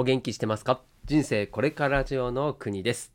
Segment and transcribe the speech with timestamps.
[0.00, 0.80] お元気してますか？
[1.06, 3.12] 人生これからジオの国です。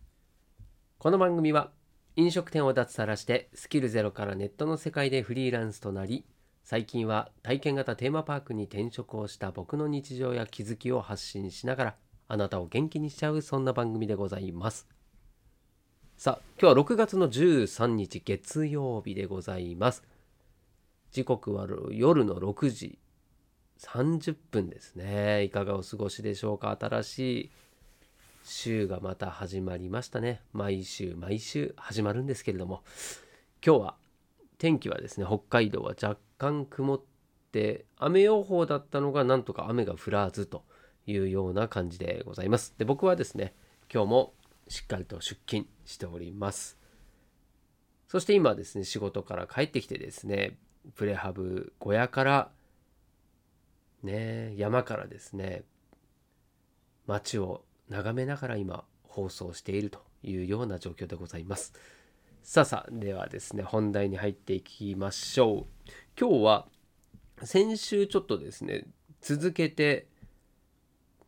[0.97, 1.71] この番組は
[2.17, 6.25] 飲食店を脱サラしてスキルゼロからネットの世界でフリーランスとなり
[6.65, 11.96] 最近は体験型テーマパークに転職をした僕の日常や気づきを発信しながら
[12.28, 14.86] あなたを元気にしちゃうそんな番組でございます。
[16.18, 20.04] さあ今日は6月の13日月曜日でございます。
[21.13, 23.00] 時刻は夜の6時。
[23.84, 25.44] 30分ですね。
[25.44, 26.76] いかがお過ごしでしょうか？
[26.80, 27.52] 新しい
[28.44, 30.41] 週がまた始まりましたね。
[30.54, 32.82] 毎週毎週始まるんですけれども。
[33.66, 33.96] 今日は
[34.58, 37.02] 天気はですね北海道は若干曇っ
[37.52, 40.63] て雨予報だったのがなんとか雨が降らずと
[41.05, 42.74] いうような感じでございます。
[42.77, 43.54] で僕はですね
[43.94, 44.34] 今日も
[44.68, 46.77] しっかりと出勤しております。
[48.08, 50.58] そして今ですね仕事から帰ってきてですね
[50.96, 52.50] プレハブ小屋から
[54.03, 55.63] ね山からですね
[57.07, 61.73] 街を眺めながら今放送しているというような状況でございます。
[62.41, 65.91] さあさあではですね本題に入っていきましょう。
[66.19, 66.67] 今日は
[67.43, 68.85] 先週ちょっとですね
[69.21, 70.07] 続けて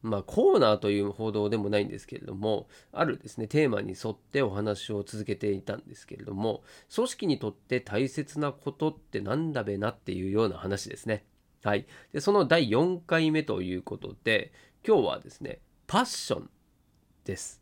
[0.02, 11.26] まあコーナーという報道でもないんですけれどもあるですねテーマに沿ってお話を続けていたんですけれども組織にとって大切なことってなんだべなっていうような話ですね。
[11.66, 11.88] はい。
[12.14, 14.54] で、その第4回目ということで、
[14.88, 16.50] 今日はですね、パッション
[17.24, 17.60] です。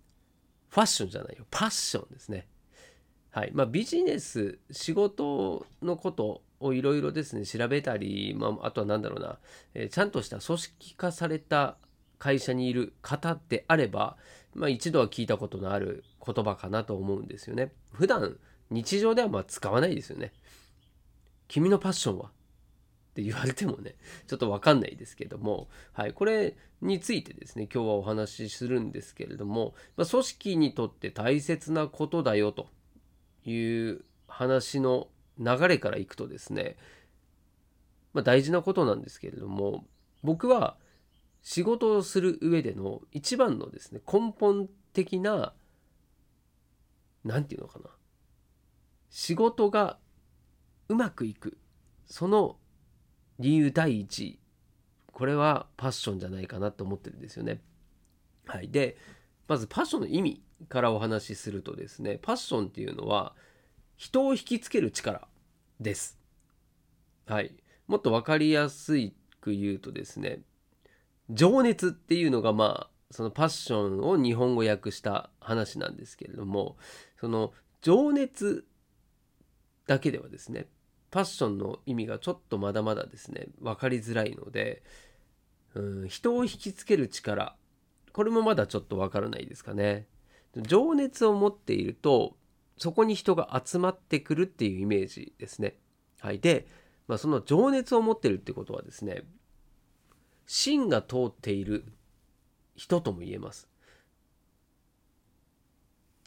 [0.68, 1.45] ファッションじゃないよ。
[1.50, 2.50] パッションですね。
[3.32, 3.52] はい。
[3.54, 9.40] まあ、ビジネス、仕事のことをいろいろですね、調べたり、まあ、あとは何だろうな、
[9.73, 11.78] えー、ちゃんとした組織化された
[12.20, 14.17] 会社にいる方であれば、
[14.54, 17.72] まあ、一度は聞いたことのある言葉かなと思うんですよね。
[17.94, 18.36] 普段、
[18.70, 20.34] 日常ではま使わないですよね。
[21.48, 22.32] 君のパッションは？
[23.14, 32.70] って言われてもね、 ちょっとわかんないですけども、はい、これについてですね、今日はお話しするんですけれども、まあ、組織にとって大切なことだよと
[33.45, 36.76] いう話の流れからいくとですね、
[38.14, 39.88] まあ、大事なことなんですけれども、
[40.23, 40.77] 僕は
[41.43, 45.54] 仕事をする上での一番のですね、根本的な、
[47.23, 47.92] 何て言うのかな、
[49.11, 49.99] 仕事が
[50.89, 51.59] うまくいく、
[52.08, 52.58] その
[53.43, 54.39] 理由第一
[55.11, 57.59] これはパッションじゃないかなと思ってるんですよね。
[58.45, 58.98] はい、で
[59.49, 63.36] まずパッションの意味からお話しするとですねパッションっていうのは
[63.98, 65.27] 人を引きつける力
[65.82, 66.17] です。
[67.27, 67.53] はい、
[67.87, 68.93] もっと分かりやす
[69.42, 70.39] く言うとですね
[71.30, 76.77] 情熱っていうのがまあそのパッションを日本語訳した話なんですけれども
[77.20, 77.52] その
[77.82, 78.65] 情熱
[79.86, 80.67] だけではですね
[81.14, 84.82] パッションの意味がちょっとまだまだですね分かりづらいので
[85.76, 87.56] うん人を引きつける力
[88.14, 90.08] これもまだちょっと分からないですかね。
[90.56, 92.36] 情熱を持っていると
[92.78, 95.76] そこに人が集まってくるっていうイメージですね。
[96.20, 96.40] はい。
[96.40, 96.66] で、
[97.08, 99.22] まあ、その情熱を持ってるってことはですね
[100.48, 101.86] 芯が通っている
[102.76, 103.68] 人とも言えます。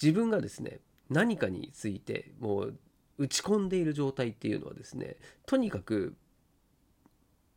[0.00, 0.78] 自分がですね
[1.10, 2.78] 何かについてもう
[3.18, 5.16] 打ち込んでいる状態っていうのはですね
[5.46, 6.14] とにかく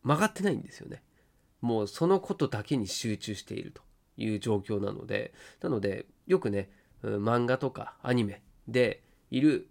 [0.04, 1.04] 曲がってないんですよね。
[1.62, 3.82] もうそのことだけに集中していると
[4.16, 6.70] いう状況なのでなのでよくね
[7.04, 9.68] 漫画とかアニメでいる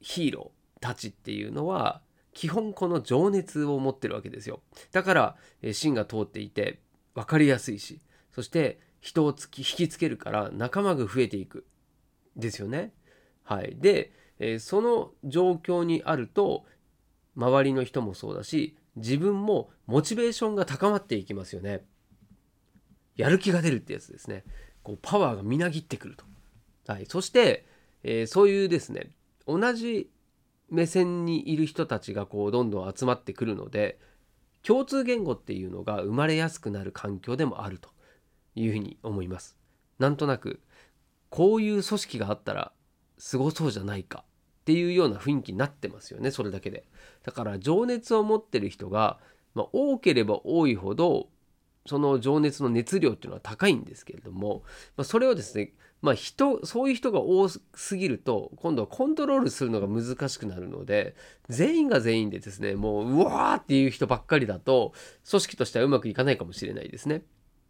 [0.00, 2.00] ヒーローたちっていうのは
[2.32, 4.60] 基本この情熱を持ってるわけですよ。
[4.92, 5.36] だから
[5.72, 6.80] 芯が通っていて
[7.14, 8.00] 分かりやすいし
[8.30, 11.66] そして人をつき引きつけるから仲間が増えていく。
[12.38, 12.92] ですよね。
[13.42, 13.76] はい。
[13.78, 16.64] でえ、その状況にあると
[17.36, 21.84] 周りの人もそうだし自分もモチベーションが高まっていきますよね。
[23.16, 24.44] やる気が出るってやつですね。
[24.82, 26.24] こうパワーがみなぎってくると。
[26.92, 27.66] はい、そして、
[28.02, 29.10] えー、そういうですね
[29.46, 30.10] 同じ
[30.70, 33.98] 目線にいる人たちがこうどんどん集まってくるので
[34.62, 37.90] 共通言語っていうのが生まれやすくなる環境でもあると
[38.54, 39.56] いうふうに思います。
[39.98, 40.60] なんとなく
[41.30, 42.72] こういう組織があったら
[43.18, 44.24] すごそうじゃないか
[44.68, 46.84] っていうような雰囲気になってますよねそれだけで。
[47.22, 49.18] だから情熱を持ってる人が、
[49.54, 51.28] まあ、多ければ多いほど
[51.86, 54.64] その情熱の熱量っていうのは高いんですけれども、
[54.98, 55.72] まあ、それをですね
[56.02, 57.62] まあ人そういう人が多す
[57.96, 61.16] ぎると今度はコントロールするのが難しくなるので
[61.48, 64.92] 全員が全員でですねもううわーっていう人ばっかりだと
[65.30, 67.22] 組織としてはうまくいかないかもしれないですね。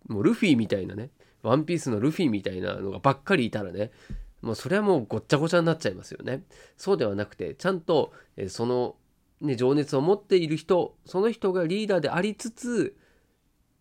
[0.09, 1.11] もうルフィみたいなね
[1.43, 3.93] ワンピースのルフィみたいなのがばっかりいたらね
[4.43, 6.43] もうそれはもうごっちゃごちゃになっちゃいますよね。
[6.77, 8.13] そうではなくてちゃんと
[8.49, 8.97] その、
[9.41, 12.97] ね、情熱を持っている人その人がリーダーでありつつ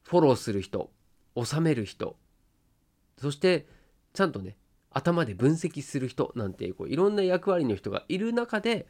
[0.04, 0.90] フォローする人
[1.36, 2.16] 収める人
[3.20, 3.68] そして
[4.14, 4.56] ちゃんとね
[4.90, 8.88] 頭で分析する人なんてこういろんな役割の人がいる中で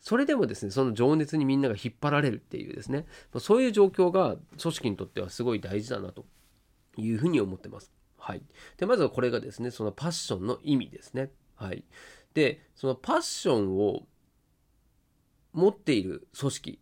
[0.00, 3.06] それでもですねその情熱にみんなが引っ張られるっていうですね
[3.38, 6.26] そういう状況が組織にとってはすごい大事だなと
[6.96, 7.97] いうふうに思ってます。
[8.18, 8.42] はい、
[8.76, 11.30] でまずはこれがですねそのパッションの意味ですね。
[11.54, 11.84] はい、
[12.34, 14.06] でそのパッションを
[15.52, 16.78] 持っている組織。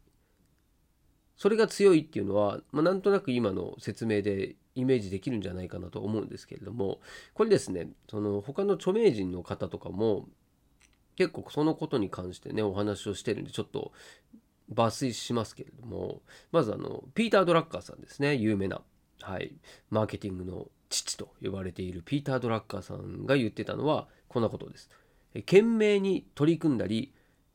[1.36, 7.00] それが強いっていうのは、まあ、なんとなく今の説明でイメージできるんじゃないかなと思うんですけれども
[7.34, 10.28] これですねその他の著名人の方とかも
[11.16, 13.92] 結構そのことに関してねお話をしてるんでちょっと
[14.72, 16.22] 抜粋しますけれども
[16.52, 18.80] まずあのピーター・ドラッカーさんですね有名な、
[19.20, 19.54] はい、
[19.90, 24.90] マーケティングの父と呼ばれているピーター・ドラッカーさんが言ってたのはこんなことです。
[25.34, 27.12] 懸命に取り組んだり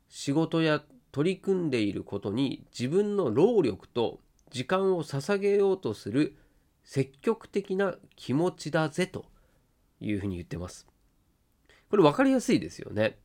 [0.10, 4.20] 仕事や取り組んでいることに自分の労力と
[4.50, 6.36] 時間を捧げようとする
[6.84, 9.26] 積極的な気持ちだぜと
[10.00, 10.88] いうふうに言ってます。
[11.90, 13.18] これ分かりやすいですよね。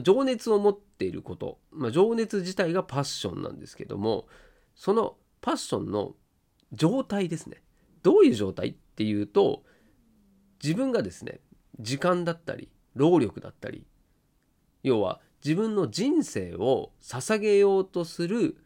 [0.00, 4.26] 情熱を持っていること、まあ、情熱自体がパッションなんですけども
[4.74, 6.14] そのパッションの
[6.72, 7.60] 状態ですね
[8.02, 9.62] どういう状態っていうと
[10.62, 11.40] 自分がですね
[11.80, 13.84] 時間だったり労力だったり
[14.82, 18.56] 要は自分の人生を捧げようとする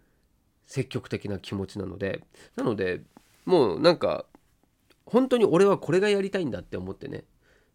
[0.66, 2.22] 積極的な気持ちなので
[2.56, 3.02] なので
[3.44, 4.26] もうなんか
[5.04, 7.24] 本当に俺はこれがやりたいんだって思ってね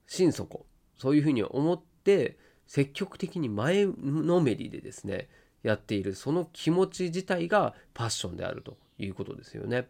[0.07, 0.65] 心底
[0.97, 2.37] そういうふうに思って
[2.67, 5.29] 積極的に前のめりでですね
[5.63, 9.87] やっているその気持ち自体がパッションであるということですよね。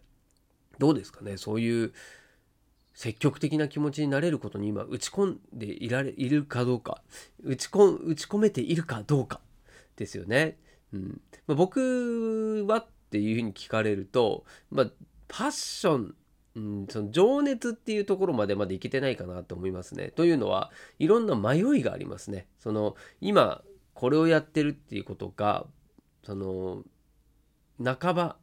[0.82, 1.38] どうですかね？
[1.38, 1.94] そういう
[2.94, 7.02] 積極的な気持ちになれることに今打ち込んでいられいるかどうか
[7.44, 9.40] 打ち込打ち込めているかどうか
[9.96, 10.58] ですよね。
[10.94, 14.88] うんまあ、僕はっていうふうに聞かれると、まあ、
[15.28, 16.16] パッション
[16.54, 20.10] うん、その情熱っていうところまでまでいけてないかなと思いますね。
[20.10, 20.70] というのは
[21.00, 22.46] いろんな迷いがありますね。
[22.58, 23.64] その今
[23.94, 25.66] これをやってるっていうことが
[26.26, 26.84] その
[27.82, 28.36] 半ば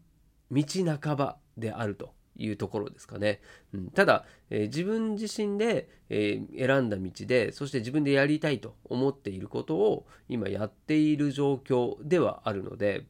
[0.50, 0.64] 道
[1.02, 3.40] 半ばであるというところですかね。
[3.74, 13.04] うん、ただ、えー、自分自身で、えー、選んだ道でそして自分でやりたいと思っていることを今やっている状況ではあるので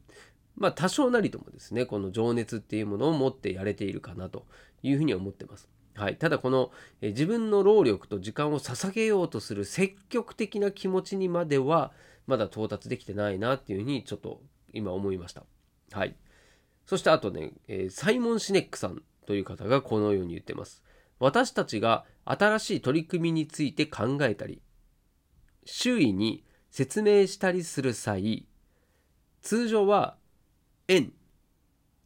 [0.56, 4.46] まあ多少なりともですねこの情熱っていうものを持ってやれているかなと
[4.82, 5.68] いうふうに思ってます。
[5.94, 6.70] はい、ただこの、
[7.00, 11.92] え自分の労力と時間を捧げようとする積極的な気持ちにまでは
[12.28, 14.40] まだ到達できてないなっていうふうにちょっと
[14.72, 15.42] 今思いました。
[15.90, 16.14] はい。
[16.86, 20.82] そしてあとね、えー、サイモン・シネックさんという方がこのように言ってます。
[21.18, 24.62] 私たちが新しい取り組みについて考えたり、
[25.66, 28.46] 周囲に説明したりする際、
[29.42, 30.16] 通常は
[30.88, 31.12] 円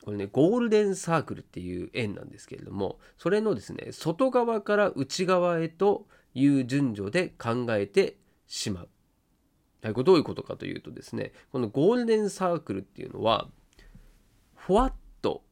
[0.04, 8.16] これねゴールデンサークルっていう円なんですけれどもそれのですね外側から内側へという順序で考えて
[8.48, 8.88] しまう。
[9.82, 13.48] はい、これどういうことかというとですねこのゴールデンサークルっていうのは
[14.56, 14.92] ふわっ
[15.22, 15.44] と、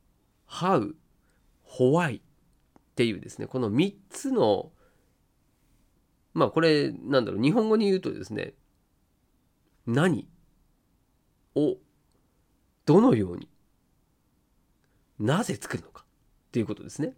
[0.46, 0.96] ハウ
[1.78, 2.22] What, How, Why っ
[2.96, 4.70] ていうですねこの3つの
[6.34, 8.54] まあこれなんだろう日本語に言うとですね
[9.86, 10.28] 何
[11.54, 11.76] を
[12.86, 13.48] どのように
[15.18, 17.12] なぜ作るのかっていうことですね。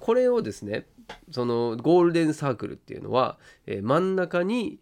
[0.00, 0.86] これをですね
[1.30, 4.80] そのゴールデンサークルっていうのは、え真ん中に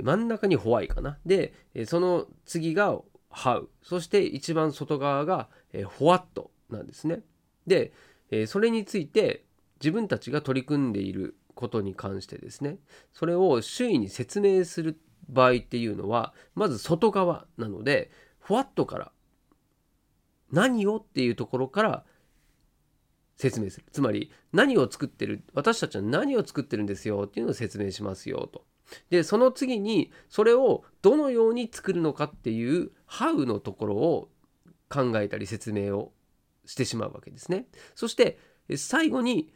[0.00, 1.18] 真ん中にホワイかな。
[1.26, 1.52] で
[1.86, 7.22] その次がハウそして一番外側が、えホワットなんですね。
[7.66, 7.92] で、
[8.30, 9.44] えそれについて
[9.80, 12.78] 自分たちが取り組んでいることに関してですね
[13.12, 19.12] それを周囲に説明する場合っていうのはまず外側なのでふわっとから
[20.50, 22.04] 何をっていうところから
[23.36, 28.64] 説明するつまり何を作ってる私たちは何を作ってるんですよっていうのを説明しますよと。
[29.08, 34.28] でその次にそれをどのように作るのかっていう How のところを
[34.88, 36.12] 考えたり説明を
[36.70, 37.66] してしまうわけですね。
[37.94, 38.38] そして
[38.76, 39.52] 最後に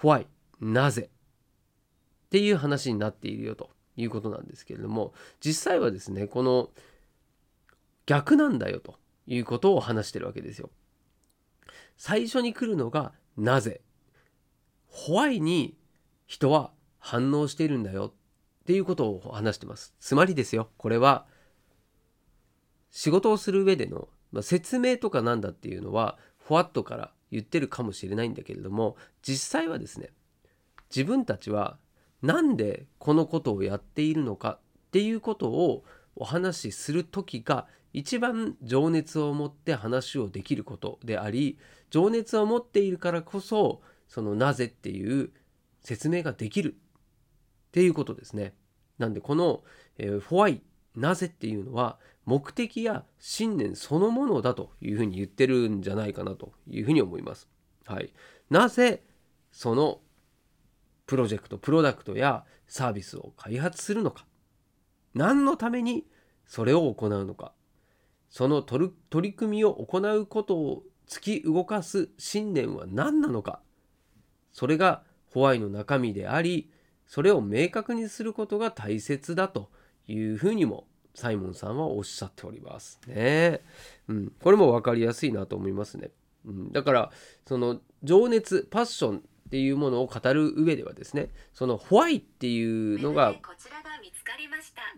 [0.00, 0.26] Why
[0.60, 1.10] なぜ？
[1.10, 6.70] っていう話になっているよということなんですけれども実際はですねこの
[8.06, 10.70] 逆なんだよということを話してるわけですよ。
[11.96, 13.80] 最初に来るのがなぜ？
[14.86, 15.76] ホワイに
[16.26, 19.94] 人は反応しているんだよっていうことを話してます。
[19.98, 21.26] つまりですよ、これは
[22.90, 30.08] 仕事をする上での、ま、説明とかなんだっていうのはふわっとから言ってるかもしれないんだけれども実際はですね
[30.88, 31.76] 自分たちは
[32.22, 35.84] なんでこのことをやっているのかっていうことを
[36.16, 41.58] お話しする時が一番情熱を持って話をできることであり
[41.90, 45.30] 情熱を持っているからこそそのなぜっていう
[45.82, 46.76] 説明ができる
[47.68, 48.54] っていうことですね。
[48.96, 49.64] なんでこの、
[49.98, 50.62] えー、ホワイ
[50.96, 57.48] なぜっていうのは目的や信念そのものだというふうに言ってるんじゃないかなというふうに思います。
[57.86, 58.12] はい、
[58.50, 59.02] なぜ
[59.50, 60.00] その
[61.06, 64.26] プロジェクトプロダクトやサービスを開発するのか。
[65.14, 66.04] 何のために
[66.46, 67.52] それを行うのか。
[68.28, 68.92] その取
[69.22, 73.60] り組みを行うことを突き動かす信念は何なのか。
[74.52, 75.02] それが
[75.32, 76.70] ホワイの中身であり
[77.06, 79.70] それを明確にすることが大切だと
[80.08, 83.00] いうふうにもサイモンさんはおっしゃっております。
[83.06, 83.60] ね。
[84.08, 86.10] うん、これも分かりやすいなと思いますね。
[86.46, 87.12] うん、だから
[87.46, 93.32] その情熱パッションっていうものを語る上ではですねそのホワイっていうのが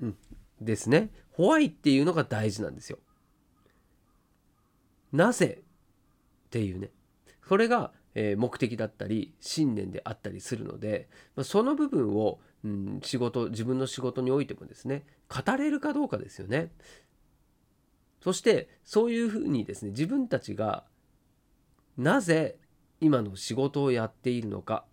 [0.02, 0.16] うん、
[0.60, 1.10] ですね。
[1.30, 2.98] ホワイっていうのが大事なんですよ。
[5.12, 6.90] なぜっていうね。
[7.48, 11.08] それがえ目的だったり信念であったりするので
[11.42, 16.70] その部分を、うん、仕事自分の仕事においてもですね語れるかどうかですよね。
[18.22, 20.84] そしてそういうふうにですね自分たちが
[21.96, 22.58] なぜ
[23.00, 24.84] 今の仕事をやっているのか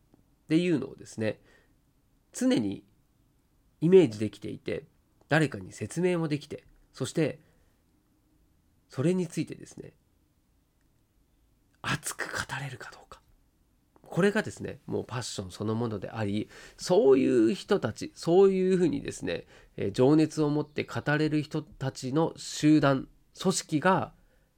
[0.46, 1.40] っていうのをですね
[2.34, 2.84] 常に
[3.82, 4.86] イメージできていて
[5.28, 7.40] 誰かに説明もできてそして
[8.90, 9.92] それについてですね
[11.82, 13.07] 熱く語れるかどうか
[14.10, 19.46] これがですねもうパッションそのものでありそういう人たちそういうふうにですね、
[19.76, 23.08] え情熱を持って語れる人たちの集団
[23.40, 24.14] 組織が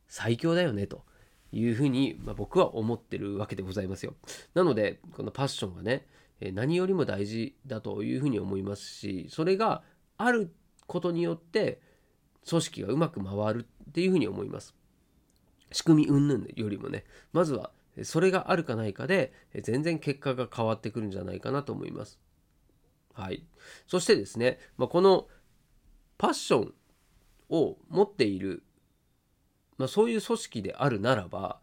[0.08, 1.04] 最強だよねと
[1.52, 4.14] いうふうに、まあ、僕は思ってるわけでございますよ。
[4.54, 6.06] なのでこのパッションがね
[6.54, 9.84] 何よりも大事だというふうに思いますしそれが
[10.18, 10.54] ある
[10.88, 11.82] ことによって
[12.48, 14.76] 組織がうまく回るっていうふうに思います。
[15.72, 17.72] 仕組み云々よりもねまずは
[18.04, 22.20] それがあるかないかで全然結果が変わってくるんじゃないかなと思います。
[23.14, 23.44] はい、
[23.88, 25.28] そしてですね、まあ、この
[26.18, 26.74] パッション
[27.50, 28.64] を持っている、
[29.78, 31.60] まあ、そういう組織であるならば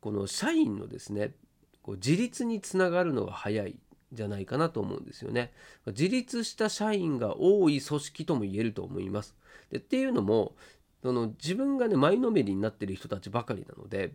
[0.00, 1.32] この社員のですね
[1.82, 3.76] こう自立につながるのが早い
[4.12, 5.52] じゃないかなと思うんですよね。
[5.86, 9.36] 自立した社員が多い組織とも言えると思います。
[9.70, 10.54] でっていうのも
[11.02, 14.14] その自分がね前のめりになってる人たちばかりなので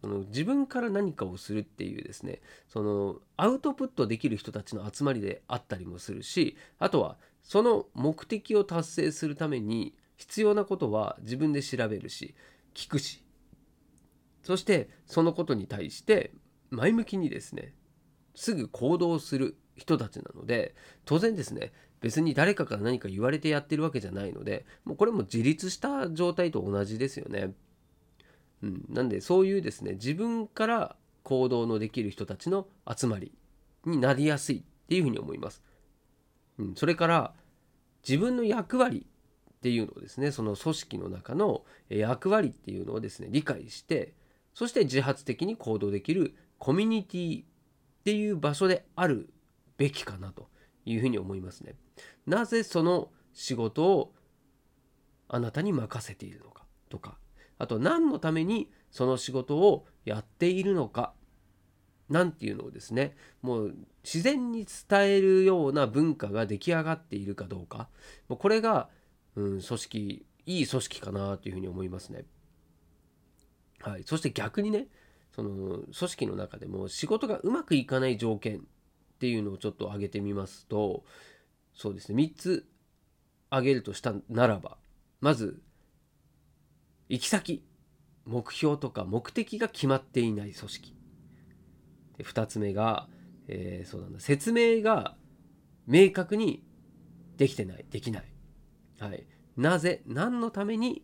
[0.00, 12.34] その自分から何かをするっていうですねそのアウトプットできる人たちの集まりであったりもするしあとはその目的を達成するために必要なことは自分で調べるし
[12.74, 13.24] 聞くし
[14.42, 16.32] そしてそのことに対して
[16.70, 17.74] 前向きにですね
[18.34, 20.74] すぐ行動する人たちなので
[21.04, 27.52] 当然ですね別に誰かから何か言われてやってるわけじゃないのでもうこれも自立した状態と同じですよね。
[28.62, 33.32] うん、なんでそういうですね自分から行動のできる人たちの集まり
[33.84, 35.62] になりやすいっていうふうに思います。
[36.58, 37.34] うん、それから
[38.06, 39.06] 自分の役割
[39.58, 44.14] っていうのをですねその組織の中の役割っていうのをですね理解して
[44.54, 47.44] そして自発的に行動できるコミュニティっ
[48.04, 49.28] ていう場所である
[49.76, 50.48] べきかなと
[50.84, 51.74] いうふうに思いますね。
[52.26, 54.14] なぜその仕事を
[55.28, 57.18] あなたに任せているのかとか
[57.58, 61.12] あと何のためにその仕事をやっているのか
[62.08, 67.88] なんていうのをですねもう自然に伝えるような文化が出来上がっているかどうか
[68.28, 68.88] もうこれが、
[69.36, 72.24] うん、組織いい組織かなというふうに思いますね。
[73.80, 74.86] はい、そして逆にね
[75.34, 78.60] その組織の中でも仕事がうまくいかない条件っ
[79.20, 81.04] ていうのをちょっと挙げてみますと
[81.74, 82.66] そうですね3つ
[83.50, 84.78] 挙げるとしたならば
[85.20, 85.60] まず
[87.08, 87.64] 行き先
[88.26, 90.94] 目標とか目的が決まっていない組織。
[92.18, 93.08] で2つ目が、
[93.46, 94.20] えー、そうなんだ。
[94.20, 95.16] 説明が
[95.86, 96.62] 明確に
[97.36, 97.86] できてない。
[97.90, 98.24] できない、
[98.98, 101.02] はい、なぜ何のために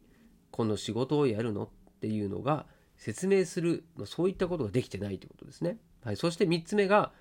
[0.50, 1.68] この仕事をやるのっ
[2.00, 7.12] ていうのが説明する、まあ、そういったことができてないということですね、はい、そして3つ目が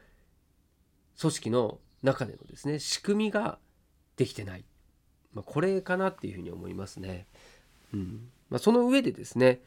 [1.19, 3.57] 組織の中でのですね仕組みが
[4.17, 4.65] できてない、
[5.33, 7.27] まあ、これかなっていうふうに思いますね。
[7.93, 8.29] うん。
[8.49, 9.61] まあ、その上でですね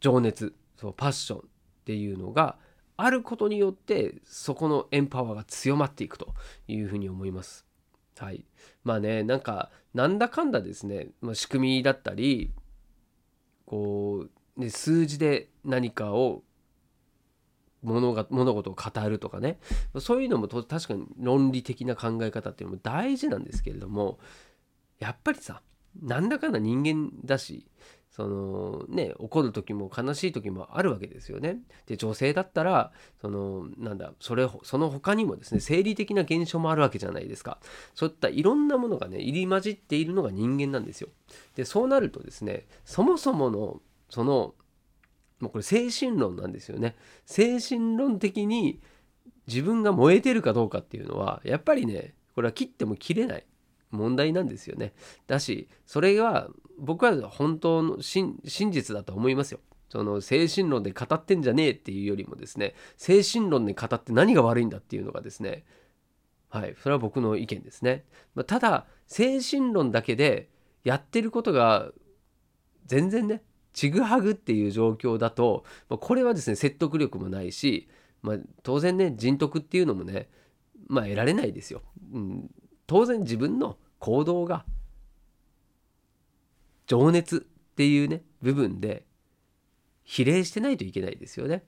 [0.00, 1.42] 情熱そうパッションっ
[1.84, 2.56] ていうのが
[2.96, 6.34] あることによってそこのエンパワーが強まっていくと
[6.68, 7.66] いうふうに思います。
[8.18, 8.44] はい、
[8.84, 12.52] まあねなんかなんだかんだですね、まあ、仕組みだったり
[13.66, 16.42] こう、ね、数字で何かを
[17.82, 19.58] 物が物事を語るとかね
[19.98, 24.18] そういうのも確かに論理的な考え方っていうのも大事なんですけれども
[25.00, 25.62] やっぱりさ
[26.00, 27.66] なんだかんだ人間だし
[28.10, 31.58] そのね怒る時も悲しい時もあるわけですよね。
[31.86, 37.58] で女性だったらそのなんだそれその他にもですね生理的な現象もあるわけじゃないですか。
[37.94, 41.08] そういったいろんなものがね入り混じっているのが人間なんですよ。
[41.54, 43.80] でそうなるとですねそもそもの
[44.10, 44.54] その
[45.40, 46.96] もうこれ精神論なんですよね。
[47.24, 48.80] 精神論的に
[49.46, 53.44] 自分が燃えてるかどうかっていうのはやっぱりねこれは切っても切れない
[53.92, 54.92] 問題なんですよね。
[55.26, 59.60] だしそれが僕は本当の真実だと思いますよ。
[59.88, 65.64] その精神論で語ってんじゃねえっていうよりもですね精神論で語って何が悪いんだっていうのがですね
[66.48, 68.04] はいそれは僕の意見ですね。
[68.34, 70.48] まあ、ただ精神論だけで
[70.82, 71.90] やってることが
[72.86, 73.42] 全然ね
[73.74, 77.88] ちぐはぐっていう状況だと、まあ、これはですね説得力もないし、
[78.22, 80.28] まあ、当然ね人徳っていうのもね
[80.88, 81.82] まあ得られないですよ。
[82.12, 82.50] うん、
[82.86, 84.64] 当然自分の行動が
[86.86, 89.06] 情熱っていうね部分で
[90.04, 91.64] 比例してないといけないですよね。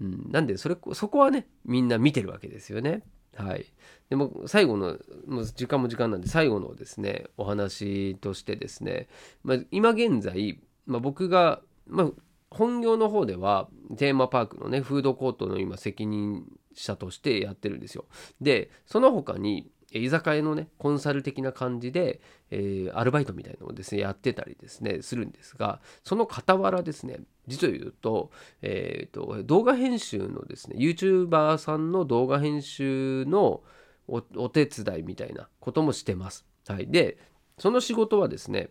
[0.00, 3.02] うん、なんでそれそこはねみんな見てるわけですよね。
[3.36, 3.64] はい、
[4.08, 9.08] でも最後のもう時間も時間なんで最後のですねお話としてですね、
[9.44, 12.10] まあ、今現在、まあ、僕が、まあ、
[12.50, 18.04] 本業の方ではテーマパークのねフードコートの今責任者としてやってるんですよ。
[18.40, 22.20] でその他に居酒屋のねコンサル的な感じで、
[22.50, 28.30] えー、アルバイトみたいなのをですねやってたりですねするんですがその傍らですね実を言うと,、
[28.62, 33.62] えーと、動画編集のですね YouTuber さんの動画編集の
[34.08, 36.44] お手伝いみたいなこともしてます。
[36.66, 37.18] はい、で
[37.58, 38.70] その仕事はですね、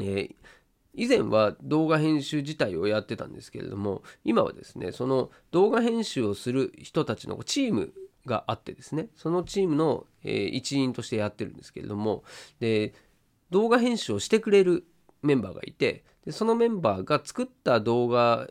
[0.00, 0.34] えー
[0.94, 7.94] 以前は動画編集自体をやってたんですけれども今はですねその動画編集をする人たちのチーム
[8.26, 12.24] があってですねそのチームの、えー、一員としてやってるんですけれども
[12.60, 12.94] で
[13.50, 14.84] 動画編集をしてくれる
[15.22, 18.48] メンバーがいてでそのメンバーが作った動画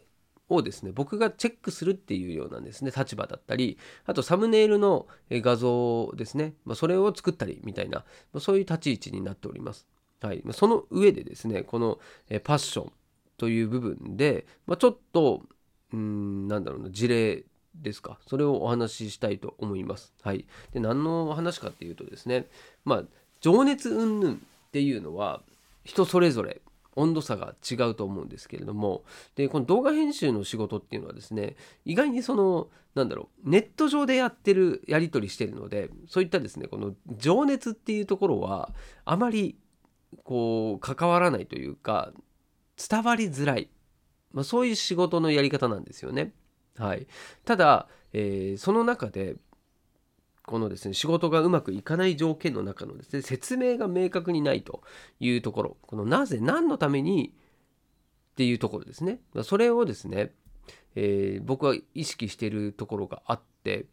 [0.49, 7.99] をですね僕がチェックするっていうようなですね立場だったりあとサムネイルの画像ですね、まあ、それを作ったりみたいな、
[8.33, 9.87] まあ、そういう立ち位置になっております。
[10.21, 11.99] はい、その上でですねこの
[12.43, 12.91] パッション
[13.37, 15.41] という部分で、まあ、ちょっと
[15.93, 17.43] うんなんだろうな事例
[17.75, 18.19] ですか？
[18.27, 20.13] それをお話ししたいと思います。
[20.21, 22.47] はい、で何の話かっていうとですね
[22.85, 23.03] まあ
[23.39, 24.37] 情熱云々っ
[24.71, 25.41] ていうのは
[25.83, 26.61] 人それぞれ
[26.95, 29.03] 温度差が違うと思うんですけれども
[29.35, 31.55] でこの動画編集の仕事っていうのはですね
[31.85, 38.73] 意外にそのなんだろうネット上でやってるやり取りしてるのでそういったですねこの情熱っていうところは
[39.05, 39.55] あまり
[40.25, 42.11] こう関わらないというか
[42.77, 43.69] 伝わりづらい、
[44.33, 46.33] まあ、そういう仕事のやり方なんですよね。
[46.77, 47.07] はい、
[47.45, 49.35] ただ、えー、その中で
[50.43, 54.81] このですね仕事がうまくいかない条件の中のですね説明が明確にないと
[55.19, 55.77] いうところ。
[55.81, 57.33] このなぜ何のために
[58.31, 59.19] っていうところですね。
[59.43, 60.33] それをですね、
[60.95, 63.85] えー、僕は意識しているところがあって、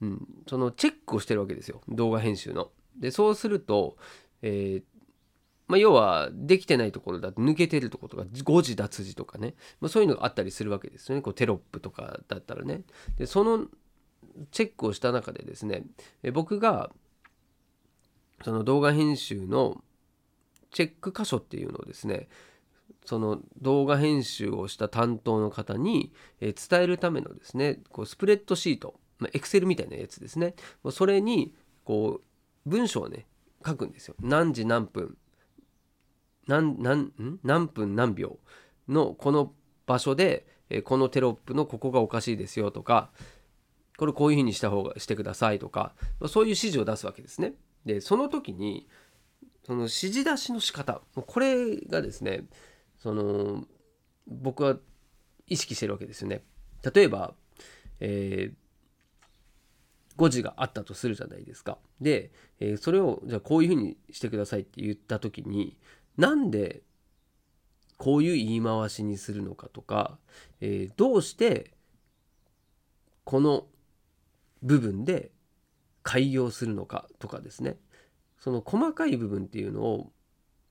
[0.00, 1.80] うん、そのチェックをしてるわけですよ。
[1.88, 2.70] 動画編集の。
[2.98, 3.96] でそうすると、
[4.42, 4.95] えー、
[5.68, 11.22] まあ、要はできてないところだと抜けてるところとか誤字脱字とかね、まあ、そういうのがあったりするわけですよね。
[11.22, 12.82] こうテロップとかだったらね。
[13.16, 13.66] でその
[14.50, 15.84] チェックをした中でですね
[16.32, 16.90] 僕が
[18.44, 19.82] その動画編集の
[20.70, 22.28] チェック箇所っていうのをですね
[23.04, 29.00] その動画編集をした担当の方に伝えるためのですねこうスプレッドシート
[29.32, 30.54] エクセルみたいなやつですね。
[30.90, 32.20] それにこ
[32.66, 33.26] う文章をね
[33.64, 34.14] 書くんですよ。
[34.20, 35.16] 何時何分。
[36.46, 38.38] 何何何分何秒
[38.88, 39.52] のこの
[39.86, 40.46] 場所で
[40.84, 43.10] このテロップのここがおかしいですよとか
[43.96, 45.94] これこういうふうにした方がしてくださいとか
[46.28, 47.54] そういう指示を出すわけですね。
[47.84, 48.88] でその時に
[49.64, 52.44] その指示出しの仕方これがですね
[52.98, 53.64] その
[54.26, 54.76] 僕は
[55.46, 56.42] 意識してるわけですよね。
[56.94, 57.34] 例えば、
[58.00, 58.54] えー、
[60.16, 61.78] 誤字があったとするじゃないですか。
[62.00, 65.76] で、えー、それをじゃあこういうふうにしてくださいって言った時に
[66.16, 66.82] なんで
[67.96, 70.18] こういう言い回しにするのかとか、
[70.60, 71.72] えー、どうして
[73.24, 73.66] この
[74.62, 75.30] 部分で
[76.02, 77.76] 改行するのかとかですね
[78.38, 80.12] その細かい部分っていうのを、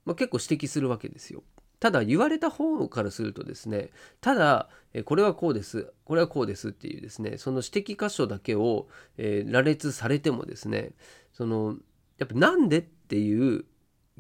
[0.06, 1.44] まあ、結構指摘するわけですよ。
[1.80, 3.90] ただ言われた方からするとですね
[4.22, 4.70] ただ
[5.04, 10.94] これはこうですこれはこうですっていうですねその指摘箇所だけを、えー、羅列されてもですね
[11.34, 11.76] その
[12.18, 13.66] やっぱなんでっていう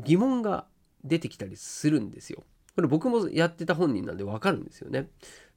[0.03, 0.65] 疑問が
[1.05, 2.43] 出てきたりするんですよ。
[2.75, 5.07] これ僕もやってた本人なんでわかるんですよね。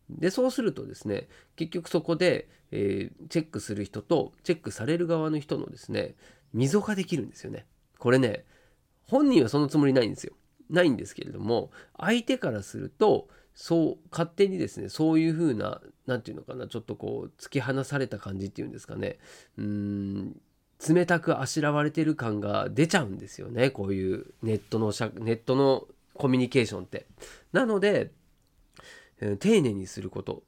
[0.08, 6.14] でそうするとですね結局そこで、えー、チェックする人とチェックされる側の人のですね
[6.54, 7.66] 溝ができるんですよね。
[7.98, 8.44] これね
[9.04, 10.34] 本人はそのつもりないんですよ。
[10.70, 19.18] ないんですけれども相手からするとそう勝手にですねそういう風な何て言うのかなちょっとこう突き放された感じっていうんですかね
[19.56, 20.40] うーん
[20.86, 25.86] 冷たくあしらわれてる感が出ちゃうんですよねこういうネットのネットの
[26.18, 27.06] コミュニケーションって。
[27.52, 28.10] なので、
[29.20, 30.42] えー、丁寧にすること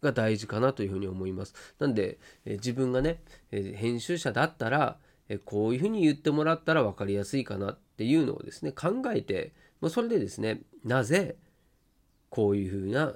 [0.00, 1.54] が大事かなというふうに思います。
[1.78, 4.96] なんで、えー、自分がね、えー、編集者だったら、
[5.28, 11.34] えこういうふうに言ってもらったら分かりやすいかなっていうのをですね考えて、まあ、それでですねなぜ
[12.30, 13.14] こういうふうな、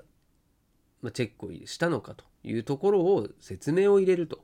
[1.13, 4.43] チェックをしたのかというところを説明を入れると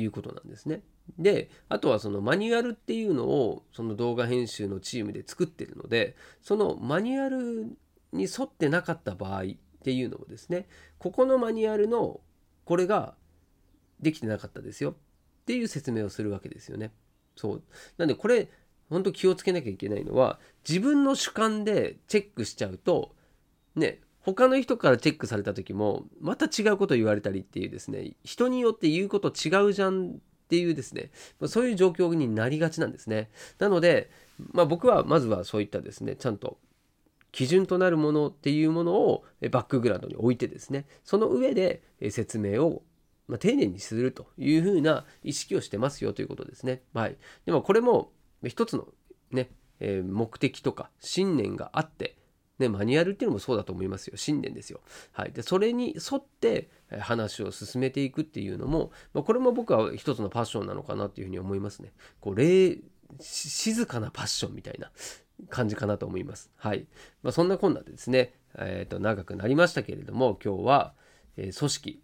[0.00, 0.82] いうことなんですね。
[1.18, 7.76] であとはそのマニュアルっていうのをその動画編集のチームで作ってるのでそのマニュアル
[8.12, 9.46] に沿ってなかった場合っ
[9.82, 10.66] ていうのをですね
[10.98, 12.20] ここのマニュアルの
[12.64, 13.14] これが
[14.00, 14.94] できてなかったですよっ
[15.46, 16.92] ていう説明をするわけですよね。
[17.36, 17.62] そう
[17.96, 18.48] なんでこれ
[18.90, 23.14] 本当気をつけなきゃいけないのは自分の主観でチェックしちゃうと
[23.76, 24.00] ね
[24.34, 30.10] 他の人からチェックされた時もまた違うこと言われたりっていうですね人によって言うこと違うじゃんっ
[30.48, 31.10] ていうですね
[31.46, 34.10] そういう状況になりがちなんですねなので、
[34.52, 36.58] まあ、僕はまずはそういったですねちゃんと
[37.32, 42.82] 基準となるものっていうものをバックグラウンドに置いてですねその上で説明を
[43.28, 46.80] ま、丁寧にするというふうな意識をしてますよということですね。
[46.94, 47.16] はい。
[47.44, 48.10] でもこれも
[48.42, 48.88] 一つの
[49.30, 52.16] ね、え、目的とか信念があって、
[52.58, 54.16] ね、マニュアルっていうのもそうだと思いますよ。
[54.16, 54.80] 信念ですよ。
[55.12, 55.32] はい。
[55.32, 61.92] で、それに沿って話を進めていくっていうのも、まあ、これも僕は一つのパッションなのかなっていうふうに思いますね。
[62.20, 62.78] こう、霊、
[63.20, 64.90] 静かなパッションみたいな
[65.48, 66.50] 感じかなと思います。
[66.56, 66.86] はい。
[67.22, 70.94] まあ、そんなこんなでですね、えっ、ー、と、長くなりましたけれども、今日は、
[71.36, 72.02] えー、組織、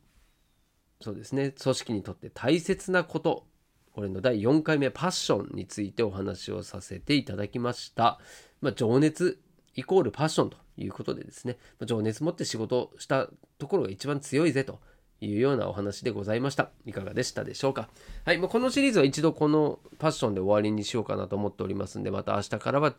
[1.04, 3.46] そうですね組織にとって大切なこと
[3.92, 8.18] これの第4回目パッションについてお話をさせていただきました、
[8.62, 9.38] まあ、情熱
[9.74, 14.80] イコールパッションということでですね、ま、情熱持って仕事したところが一番強いぜと
[15.20, 16.70] いうようなお話でございました。
[16.84, 17.88] いかがでしたでしょうか？
[18.24, 22.94] はい、まあ、このシリーズは一度このパッションで終わりにしようかなと思っておりますんで、また明日からは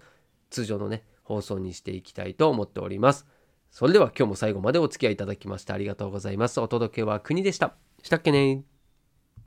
[0.50, 3.26] 通常のね、放送にしていきたいと思っております。
[3.72, 6.60] それでは今日も最後までお付き合いいただきましてありがとうございます。
[6.60, 7.76] お届けは国でした。
[8.02, 8.75] したっけね